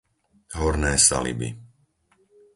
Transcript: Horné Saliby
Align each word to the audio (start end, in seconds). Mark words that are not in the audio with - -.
Horné 0.57 0.93
Saliby 1.05 1.47